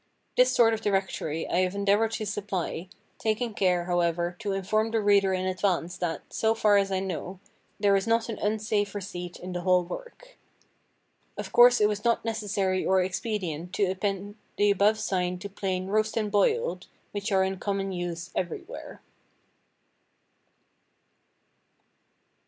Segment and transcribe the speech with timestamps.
[0.35, 4.99] This sort of directory I have endeavored to supply, taking care, however, to inform the
[4.99, 7.39] reader in advance that, so far as I know,
[7.79, 10.39] there is not an unsafe receipt in the whole work.
[11.37, 15.85] Of course it was not necessary or expedient to append the above sign to plain
[15.85, 19.03] "roast and boiled," which are in common use everywhere.